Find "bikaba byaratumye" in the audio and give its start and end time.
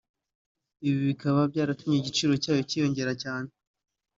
1.09-1.95